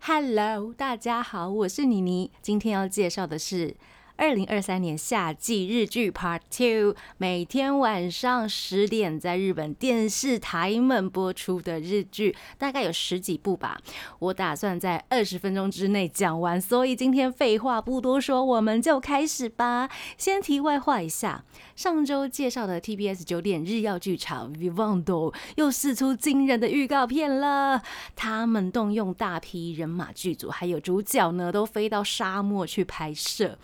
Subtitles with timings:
[0.00, 2.30] Hello，大家好，我是妮妮。
[2.40, 3.74] 今天要介绍的是
[4.16, 13.80] 二零二三年夏季日剧 Part Two，每天晚上十点在日本电视台们播出的日剧，大概有十几部吧。
[14.18, 19.88] 我打算在二十分钟之内讲完，所以今天废话不多说，我们就开始吧。
[20.16, 27.82] 先题外话一下，上周介绍的 TBS 九点日曜剧场 Vivondo 又试出惊人的预告片了。
[28.14, 33.58] 他们动用大批人马剧组，还有主角呢，都飞到沙漠去拍摄。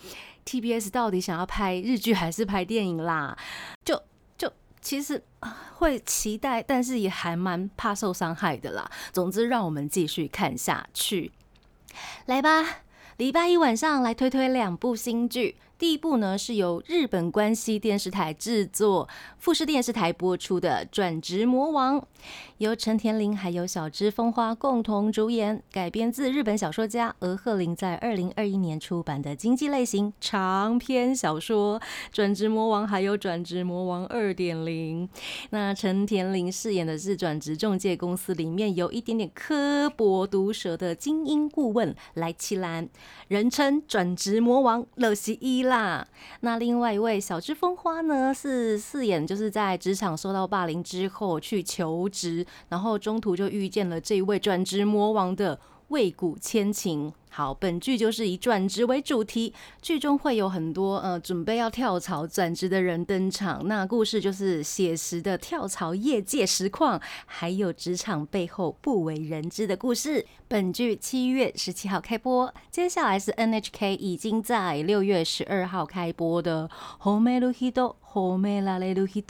[0.48, 3.36] TBS 到底想要拍日剧还是拍电影啦？
[3.84, 4.02] 就
[4.38, 5.22] 就其实
[5.74, 8.90] 会期待，但是也还蛮怕受伤害的啦。
[9.12, 11.32] 总之，让我们继续看下去。
[12.24, 12.64] 来吧，
[13.18, 15.56] 礼拜一晚上来推推两部新剧。
[15.78, 22.00] 第一部呢是由日本关西电视台制作、富士电视台播出的《转职魔王》，
[22.56, 31.78] 由陈田玲还有小芝风花共同主演，改编自日本小说家俄鹤林在二零二一年出版的经济类型长篇小说
[32.10, 35.06] 《转职魔王》，还有《转职魔王二点零》。
[35.50, 42.88] 那陈田玲饰演的是转职中介公司里面有一点点刻薄毒舌的精英顾问来七兰，
[43.28, 46.06] 人称转职魔王乐西一啦。
[46.40, 55.58] 那另外一位小枝风花呢，是饰演就是在职场受到霸凌之后去求职，然后中途就遇见了这一位转职魔王的
[55.88, 57.12] 魏谷千情。
[57.30, 63.68] 好，本剧就是以转职为主题，剧中会有很多呃准备要跳槽转职的人登场。
[63.68, 70.26] 那故事就是写实的跳槽业界实况，还有职场背后不为人知的故事。
[70.48, 78.94] 本剧七月十七号开播，接下来是 NHK 已经在六月十二号开播的《h o m e l u Hido》，《h o m e l a l e
[78.94, 79.22] l u Hido》，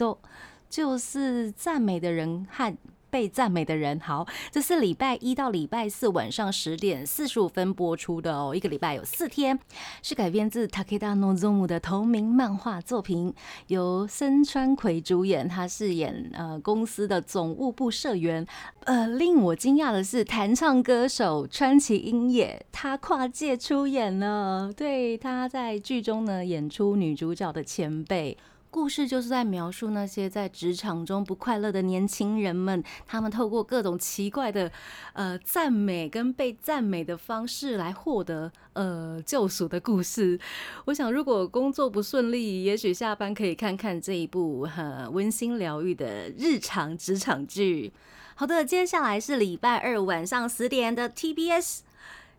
[0.70, 2.74] 就是赞美的人和。
[3.10, 9.58] 被赞美的人，好，这是礼拜一到礼拜四晚上十点四十五分播出的哦，一个礼拜有四天，
[10.02, 13.32] 是改编自 Takeda zoom 的同名漫画作品，
[13.68, 18.46] 由森川葵主演，他饰演呃公司的总务部社员。
[18.84, 28.36] 呃，令我惊讶的是，弹唱歌手川崎英也，他跨界出演了，对，他在剧中呢演出女主角的前辈。
[28.70, 34.70] 故事就是在描述那些在职场中不快乐的年轻人们，他们透过各种奇怪的
[35.14, 40.38] 呃赞美跟被赞美的方式来获得呃救赎的故事。
[40.84, 47.92] 我想，如果工作不顺利，也许下班可以看看这一部很温馨疗愈的日常职场剧。
[48.34, 51.80] 好的，接下来是礼拜二晚上十点的 TBS，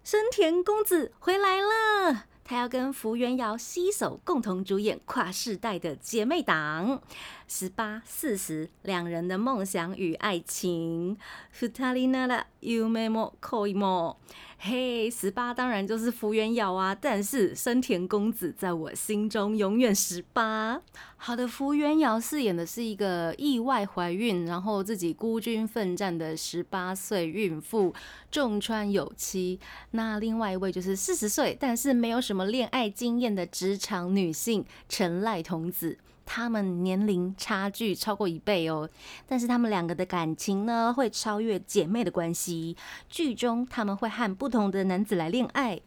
[0.03, 2.25] 深田公子回来了。
[2.48, 7.00] 他要跟福原遥携手共同主演跨世代的姐妹档，
[7.48, 11.16] 十八四十两人的梦想与爱情。
[11.50, 14.16] ふたりなら夢も恋も。
[14.61, 20.81] 嘿，十八当然就是福原遥啊，但是生田公子在我心中永远十八。
[21.15, 27.93] 好的，福原遥饰演的是一个意外怀孕，然后自己孤军奋战的十八岁孕妇
[28.29, 29.57] 重川有妻。
[29.91, 35.97] 那另外一位就是四十岁，但是没有什么恋爱经验的职场女性陈赖童子。
[36.31, 38.87] 他们年龄差距超过一倍哦，
[39.25, 42.77] 但是他们两个的感情呢，会超越姐妹的关系。
[43.09, 45.81] 剧中他们会和不同的男子来恋爱。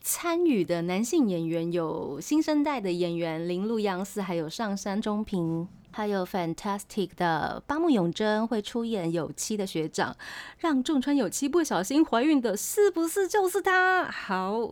[0.00, 10.16] 参与的男性演员有新生代的演员林路阳司，还有上山中平，还有 Fantastic 的八木永真会出演有妻的学长，
[10.58, 14.10] 让仲川有妻不小心怀孕的，是不是就是他？
[14.10, 14.70] 好。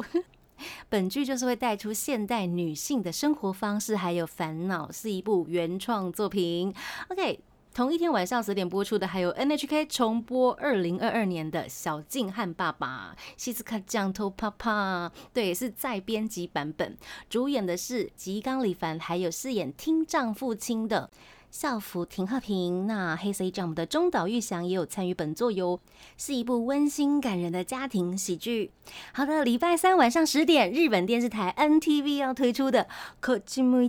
[0.89, 6.75] 本剧就是会带出现代女性的生活方式，还有烦恼，是一部原创作品。
[7.09, 7.41] OK，
[7.75, 16.97] 同一天晚上十点播出的，还有 NHK 重播二零二二年的《小静和爸爸》，西斯卡酱头啪啪，对，是再编辑版本，
[17.29, 21.11] 主演的是吉冈里帆，还有饰演听障父亲的。
[21.51, 25.81] 校服廷鹤平，那黑色 Jump 的中岛裕翔也有参与本作哟，
[26.19, 28.71] 是一部温馨感人的家庭喜剧。
[29.13, 32.87] 好的，礼拜三晚上十点，日本电视台 NTV 要推出的
[33.25, 33.89] 《Kojimu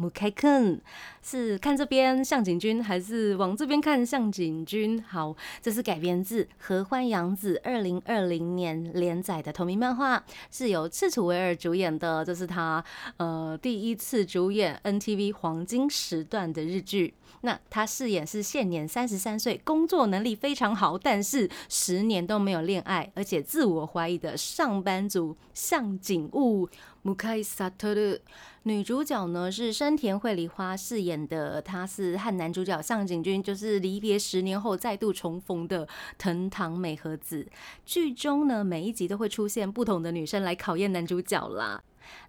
[0.00, 0.76] 不开坑》，
[1.22, 5.02] 是看这边向井君，还是往这边看向井君？
[5.02, 12.84] 好，这是改编自合欢洋子二零二零年连载的同名漫画，是由赤楚维尔主演的，这是他
[13.16, 17.14] 呃第一次主演 NTV 黄金时段的日剧。
[17.42, 26.68] 那他饰演是现年三十三岁，工作能力非常好，但是十年都没有恋爱，而且自我怀疑的上班族向井悟。
[27.06, 28.20] 木开萨特的
[28.64, 35.86] 女主角呢是山田惠梨花饰演的，她是和男主角向井君就是离别十年后再度重逢的
[36.18, 37.46] 藤堂美和子。
[37.84, 41.80] 剧中呢每一集都会出现不同的女生来考验男主角啦。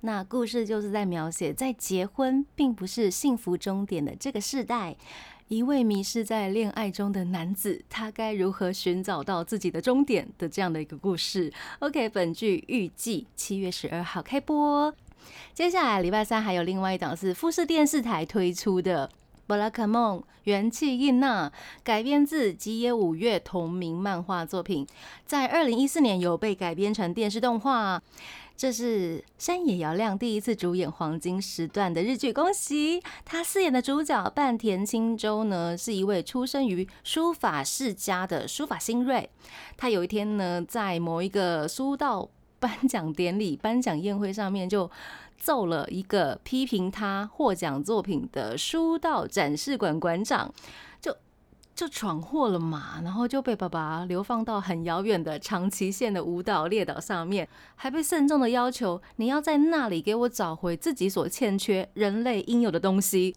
[0.01, 4.95] 那故事就是在描写，在结婚并不是幸福终点的这个时代。
[5.47, 11.51] 一位迷失在恋爱中的男子，他该如何寻找到自己的终点的这样的一个故事。
[11.79, 14.93] OK，本剧预计七月十二号开播。
[15.53, 19.07] 接下来礼拜三还有另外一档是富士电视台推出的
[19.47, 21.49] 《布拉克梦元气印娜》，
[21.81, 24.85] 改编自吉野五月同名漫画作品，
[25.25, 28.01] 在二零一四年有被改编成电视动画。
[28.57, 39.29] 这是山野遥亮第一次主演黄金时段的日剧，恭喜他饰演的主角半田清舟呢，是一位出生于书法世家的书法新锐。
[39.77, 42.27] 他有一天呢，在某一个书道
[42.59, 44.89] 颁奖典礼、颁奖宴会上面，就
[45.37, 50.53] 揍了一个批评他获奖作品的书道展示馆馆长。
[50.99, 51.15] 就
[51.75, 63.35] 就闯祸了嘛，然后就被爸爸流放到很遥远的长崎县的舞蹈列岛上面，还被慎重的要求你要在那里给我找回自己所欠缺人类应有的东西。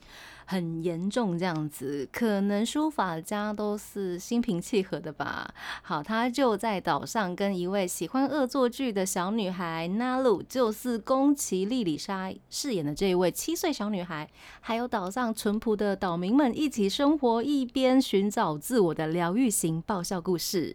[0.50, 5.48] 很严重这样子，可能书法家都是心平气和的吧。
[5.80, 14.28] 好，他就在岛上跟一位喜欢恶作剧的小女孩娜露，就是宫崎莉里莎饰演的这一位七岁小女孩，
[14.60, 20.74] 还有岛上淳朴的岛民们一起生活，一边寻找自我的疗愈型爆笑故事。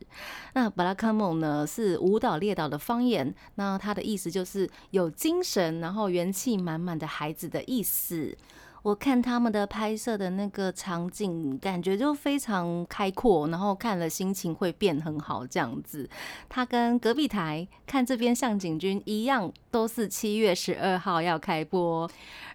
[0.54, 8.38] 那巴拉卡蒙呢是舞蹈列岛的方言，那它的意思就是有精神，然后元气满满的孩子的意思。
[8.86, 16.08] 我看他们的拍摄的那个场景，感觉就非常开阔，然后看了心情会变很好这样子。
[16.48, 22.08] 他跟隔壁台看这边向井君一样，都是七月十二号要开播。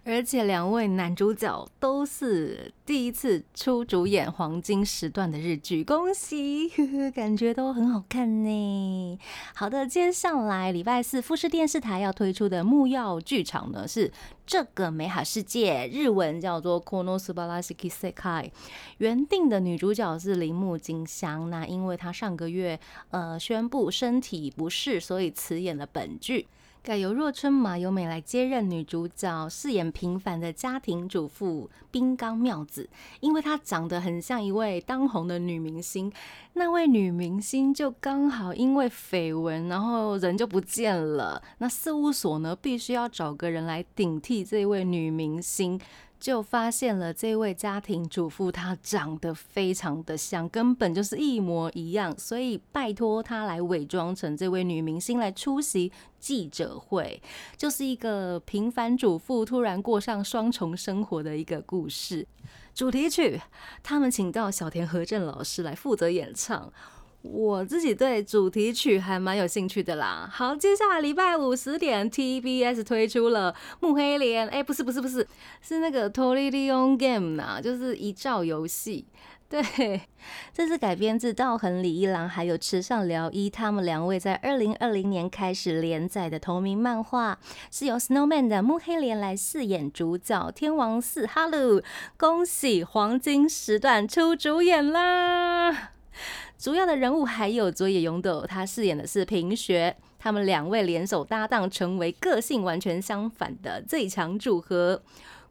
[0.02, 6.70] 而且两位男主角都是第一次出主演黄金时段的日剧，恭喜，
[7.10, 9.18] 感觉都很好看呢。
[9.52, 14.10] 好的，接下来礼拜四富士电视台要推出的木曜剧场呢是
[14.46, 18.50] 这个美好世界，日文文叫做 Konosubarashiki Sekai。
[18.98, 22.78] 原定的女主角是铃木金香，那因为她上个月
[23.10, 26.46] 呃宣布身体不适，所以辞演了本剧。
[26.82, 32.88] 改由若春马由美来接任女主角，饰演平凡的家庭主妇冰冈妙子。
[33.20, 36.10] 因为她长得很像一位当红的女明星，
[36.54, 41.42] 那位女明星就刚好因为绯闻，然后人就不见了。
[41.58, 45.78] 那事务所呢，必须要找个人来顶替这位女明星。
[46.20, 57.22] 就发现了这位家庭主妇，她长得非常的像，根本就是一模一样，所以拜托她来伪装成这位女明星来出席记者会，
[57.56, 62.26] 就是一个平凡主妇突然过上双重生活的一个故事。
[62.74, 63.40] 主题曲，
[63.82, 66.70] 他们请到小田和正老师来负责演唱。
[67.22, 70.28] 我自己对主题曲还蛮有兴趣的啦。
[70.32, 74.48] 好，接下来礼拜五十点，TBS 推出了《暮黑莲》。
[74.50, 75.26] 哎，不是不是不是，
[75.60, 79.06] 是那个《Tolion Game》呐，就是一兆游戏。
[79.50, 79.60] 对，
[80.54, 87.36] 这是改编自道恒李一郎还有池上辽一他们两位在二零二零年开始连载的同名漫画，
[87.70, 91.82] 是由 Snowman 的木黑莲来饰演主角天王寺哈喽，
[92.16, 95.90] 恭喜黄金时段出主演啦！
[96.60, 105.02] 主要的人物还有佐野勇斗，他饰演的是平学，他们两位联手搭档，成为个性完全相反的最强组合。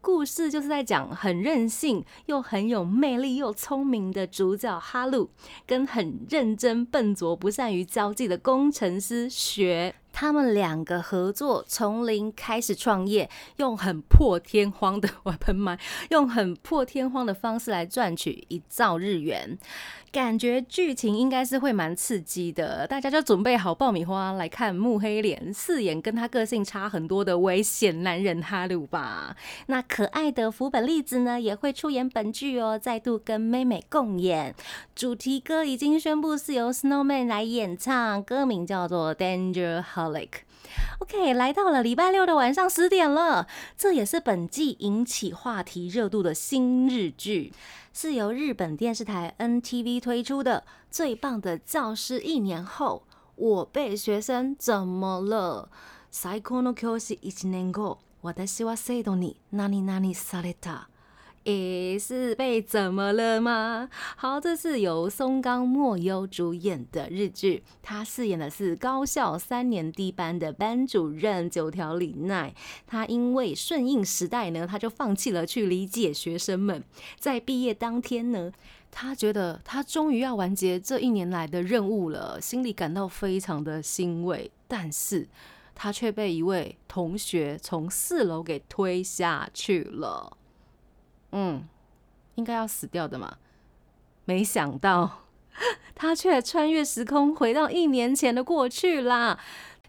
[0.02, 5.32] 故事就是在讲很任性又很有魅力又聪明的主角哈鲁，
[5.66, 9.96] 跟很认真笨拙不善于交际的工程师学。
[10.20, 19.58] 他们两个合作，从零开始创业，用很破天荒的我喷麦，用很破天荒的方式来赚取一兆日元。
[20.12, 29.38] 感觉剧情应该是会蛮刺激的，大家就准备好爆米花来看木黑脸饰演跟他个性差很多的危险男人哈鲁吧。
[29.68, 34.54] 那可爱的福本粒子呢，也会出演本剧哦，再度跟妹妹共演。
[34.96, 47.53] 主题歌已经宣布是由 Snowman 来演唱，歌名叫做 Danger Holic。OK，来到了礼拜六的晚上十点了，这也是本季引起话题热度的新日剧，
[47.93, 52.19] 是由日本电视台 NTV 推出的《最棒的教师》。
[52.23, 53.03] 一年后，
[53.37, 55.69] 我被学生怎么了？
[56.11, 60.89] 最高の教師一年後、私は生徒に何々された。
[61.46, 63.90] 诶，是被怎么了吗？
[64.18, 72.54] 好，这是由松冈莫优主演的日剧，他饰演的是高校三年 D 班的班主任九条里奈。
[72.86, 76.84] 他因为顺应时代呢，他就放弃了去理解学生们。
[77.18, 78.52] 在毕业当天呢，
[78.92, 84.52] 他觉得他终于要完结这一年来的任务了，心里感到非常的欣慰。
[84.68, 85.28] 但是
[85.74, 90.36] 他却被一位同学从四楼给推下去了。
[91.32, 91.68] 嗯，
[92.36, 93.38] 应该要死掉的嘛，
[94.26, 95.24] 没想到
[95.94, 99.38] 他却穿越时空回到一年前的过去啦，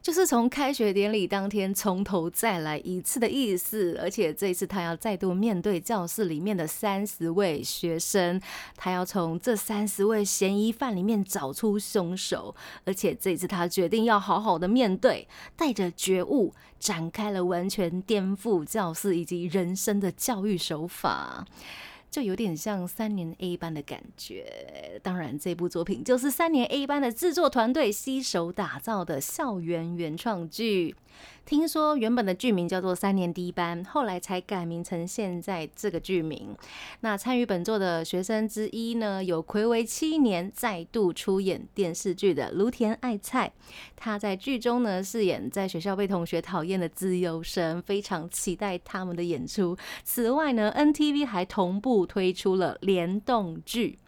[0.03, 3.99] 就是从开学典礼当天从头再来一次的意思。
[4.01, 8.41] 而且这一次他要再度面对教室里面的三十位学生，
[8.77, 12.55] 他要从这三十位嫌疑犯里面找出凶手。
[12.85, 21.47] 而且这一次他决定要好好的面对，带着觉悟展开了完全颠覆教室以及人生的教育手法。
[22.11, 25.01] 就有点像三年 A 班的感觉。
[25.03, 30.97] 当然，这部作品就是三年 A 班的制作团队携手打造的校园原创剧。
[31.47, 36.55] 听说原本的剧名叫做《三年 D 班》，后来才改名成现在这个剧名。
[37.01, 43.51] 那参与本作的学生之一呢，有暌违七年再度出演电视剧的芦田爱菜。
[43.97, 49.77] 他在剧中呢饰演在学校被同学讨厌的自由生，非常期待他们的演出。
[50.05, 53.99] 此外呢，NTV 还同步推出了联动剧。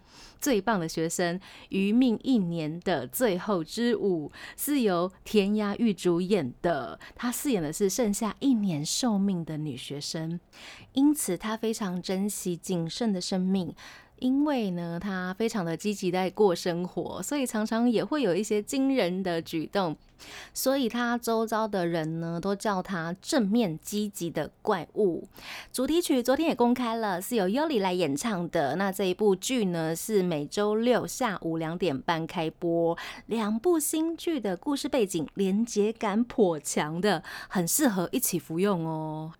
[0.42, 6.98] 最棒的学生，余命一年的最后之舞是由田雅玉主演的。
[7.14, 10.40] 她饰演的是剩下一年寿命的女学生，
[10.94, 13.72] 因此她非常珍惜仅剩的生命。
[14.22, 19.96] 因为呢，他非常的积极在过生活，所以常常也会有一些惊人的举动，
[20.54, 25.26] 所以他周遭的人呢都叫他正面积极的怪物。
[25.72, 28.76] 主题曲昨天也公开了，是由优里来演唱的。
[28.76, 39.32] 那这一部剧呢是每周六下午两点半开播，两部新剧的故事背景连结感颇强的，很适合一起服用哦。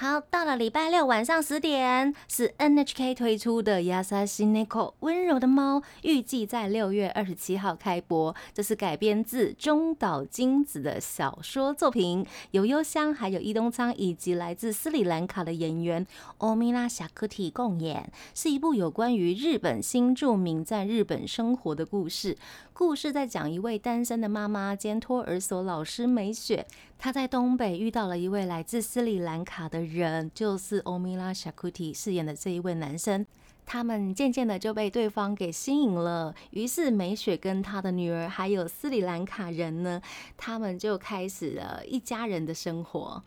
[0.00, 8.32] 好，到了礼拜六晚上十点，是 NHK 推出的《亚萨西内口温柔的猫》，预计在六月二十七号开播。
[8.54, 22.36] 这是改编自中岛金子的小说作品，由幽香、还有伊东仓以及来自斯里兰卡的演员欧米拉夏克提共演，是一部有关于日本新住民在日本生活的故事。
[22.78, 26.64] 故事在讲一位单身的妈妈兼托儿所老师美雪，
[26.96, 33.26] 她在东北遇到了一位来自斯里兰卡的人，就是欧米拉夏库提饰演的这一位男生。
[33.66, 40.00] 他们渐渐的就被对方给吸引了，于是美雪跟她的女儿还有斯里兰卡人呢，
[40.36, 43.20] 他们就开始了一家人的生活。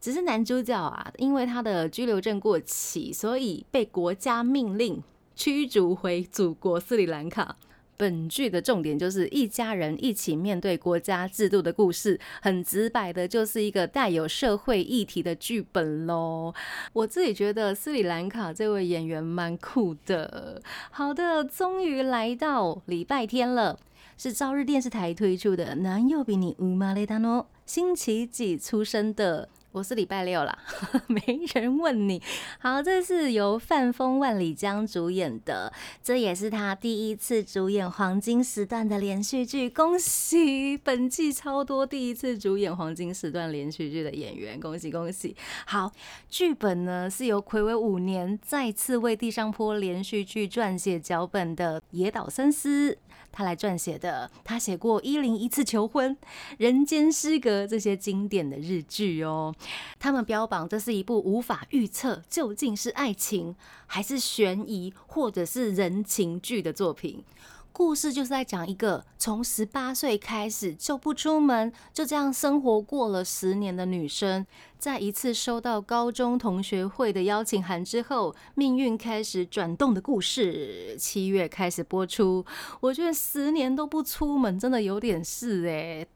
[0.00, 5.00] 只是男主角啊，因为他的居留证过期，所以被国家命令
[5.36, 7.54] 驱逐回祖国斯里兰卡。
[8.00, 16.54] 本剧的重点就是一家人一起面对国家制度的故事，很直白的，就是一个带有社会议题的剧本喽。
[16.94, 20.62] 我自己觉得斯里兰卡这位演员蛮酷的。
[20.90, 23.78] 好的，终于来到礼拜天了，
[24.16, 29.50] 是朝日电视台推出的《男友比你乌马雷达诺》，星期几出生的？
[29.72, 30.58] 我是礼拜六啦，
[31.06, 31.22] 没
[31.54, 32.20] 人问你。
[32.58, 35.72] 好，这是由范风万里江主演的，
[36.02, 40.76] 这也是他第一次主演黄金时段的连续剧，恭喜！
[40.76, 45.36] 本季超多第一次主演黄金时段连续剧的演员，恭喜恭喜！
[45.66, 45.92] 好，
[46.28, 52.98] 剧本呢是由暌违五年再次为地上坡连续剧撰写脚本的野岛伸司。
[53.32, 56.10] 他来撰写的，他写过《一零一次求婚》
[56.58, 59.54] 《人间失格》这些经典的日剧哦。
[59.98, 63.54] 他们标榜这是一部无法预测究竟是爱情
[63.86, 67.24] 还是悬疑或者是人情剧的作品。
[67.72, 74.44] 故事就是在讲一个从十八岁开始就不出门，就这样生活过了十年的女生，
[74.76, 80.96] 在一次收到高中同学会的邀请函之后，命运开始转动的故事。
[80.98, 82.44] 七月开始播出，
[82.80, 86.06] 我觉得十年都不出门，真的有点事哎。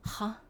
[0.00, 0.47] 好。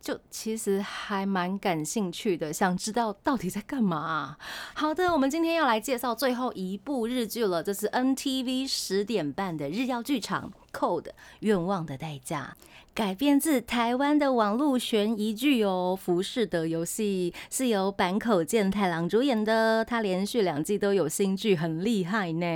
[0.00, 4.36] 就其实还蛮感兴趣的，想知道到底在干嘛。
[4.74, 11.10] 好的，我们今天要来介绍最后一部日剧了，这是 NTV 十点半的日曜剧场《Code
[11.40, 12.56] 愿望的代价》。
[12.92, 22.46] 改编自台湾的网络悬疑剧哦，《浮士德游戏》是由坂口健太郎主演的，他连续两季都有新剧，很厉害呢。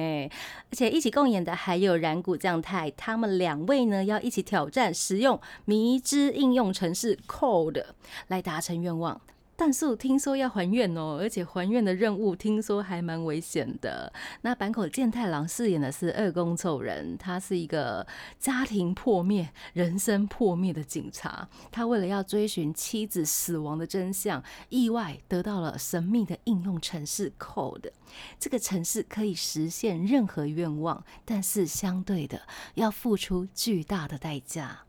[0.71, 7.85] 而且一起共演的还有染谷将太，他们两位呢要一起挑战使用迷之应用程式 Code
[8.27, 9.21] 来达成愿望。
[9.57, 14.13] 但是听说要还愿哦，而且还愿的任务听说还蛮危险的。
[14.43, 18.07] 那坂口健太郎饰演的是二宫凑人，他是一个
[18.39, 21.49] 家庭破灭、人生破灭的警察。
[21.71, 27.91] 他为了要追寻妻子死亡的真相，意外得到了神秘的应用程式 Code。
[28.39, 32.43] 这个程式可以实现任何愿望，但是相对的
[32.75, 34.81] 要付出巨大的代价。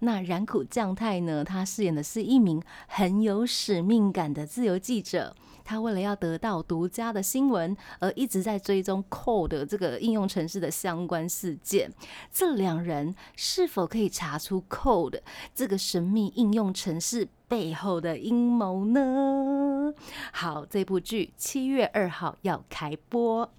[0.00, 1.44] 那染谷将太呢？
[1.44, 5.34] 他饰演的是一名很有使命感的自由记者。
[5.64, 11.92] 他为了要得到独家的新闻，而一直在追踪 Code 这个应用程式的相关事件。
[12.32, 15.20] 这两人是否可以查出 Code
[15.54, 19.92] 这个神秘应用程式背后的阴谋呢？
[20.32, 23.50] 好，这部剧七月二号要开播。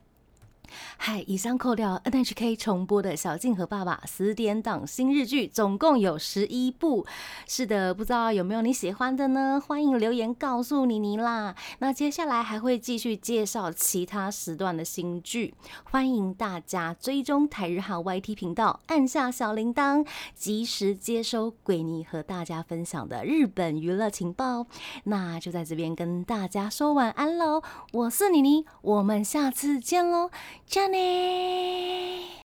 [0.98, 7.06] 嗨，以上扣掉 NHK 重播的《小静和爸爸》十点档新日剧，总共有十一部。
[7.48, 9.62] 是的，不知道有没有你喜欢的呢？
[9.66, 11.56] 欢迎留言告诉妮妮啦。
[11.80, 24.68] 那接下来还会继续介绍其他时段的新剧，欢迎大家追踪台日号 YT 频道，按下小铃铛，及时接收鬼妮和大家分享的日本娱乐情报。
[25.06, 27.62] 那就在这边跟大家说晚安喽，
[27.94, 30.30] 我是妮妮，我们下次见喽。
[30.70, 32.44] じゃあね